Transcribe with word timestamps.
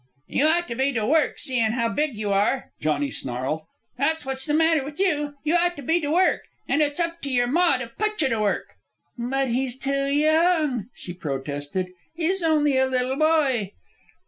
"You 0.27 0.45
ought 0.47 0.67
to 0.69 0.73
be 0.75 0.91
to 0.93 1.05
work, 1.05 1.37
seein' 1.37 1.73
how 1.73 1.87
big 1.87 2.17
you 2.17 2.31
are," 2.33 2.71
Johnny 2.79 3.11
snarled. 3.11 3.61
"That's 3.99 4.25
what's 4.25 4.47
the 4.47 4.53
matter 4.55 4.83
with 4.83 4.99
you. 4.99 5.35
You 5.43 5.53
ought 5.53 5.75
to 5.75 5.83
be 5.83 6.01
to 6.01 6.09
work. 6.09 6.41
An' 6.67 6.81
it's 6.81 6.99
up 6.99 7.21
to 7.21 7.29
your 7.29 7.45
ma 7.45 7.77
to 7.77 7.85
put 7.85 8.19
you 8.19 8.29
to 8.29 8.39
work." 8.39 8.65
"But 9.15 9.49
he's 9.49 9.77
too 9.77 10.07
young," 10.07 10.87
she 10.95 11.13
protested. 11.13 11.91
"He's 12.15 12.41
only 12.41 12.79
a 12.79 12.87
little 12.87 13.15
boy." 13.15 13.73